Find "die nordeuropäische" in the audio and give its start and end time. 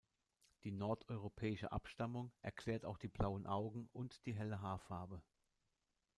0.63-1.71